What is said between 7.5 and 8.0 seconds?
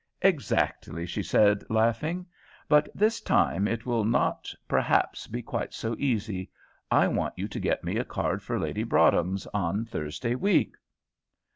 get me